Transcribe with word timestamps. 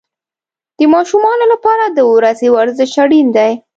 د 0.77 0.79
ماشومانو 0.93 1.45
لپاره 1.53 1.83
د 1.87 1.99
ورځې 2.13 2.47
ورزش 2.55 2.91
اړین 3.03 3.27
دی. 3.37 3.51